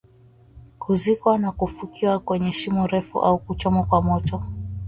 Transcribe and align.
kuzikwa 0.79 1.37
na 1.37 1.51
kufukiwa 1.51 2.19
kwenye 2.19 2.51
shimo 2.51 2.87
refu 2.87 3.19
au 3.19 3.37
kuchomwa 3.37 3.85
kwa 3.85 4.01
moto 4.01 4.43